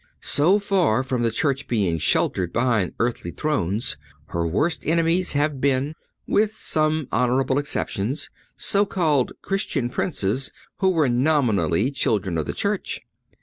[0.23, 3.97] So far from the Church being sheltered behind earthly thrones,
[4.29, 5.93] her worst enemies have been,
[6.25, 13.01] with some honorable exceptions, so called Christian Princes who were nominal children of the Church.